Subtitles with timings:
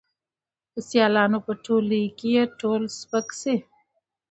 [0.73, 3.55] د سیالانو په ټولۍ کي یې تول سپک سي